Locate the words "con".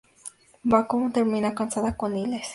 1.95-2.13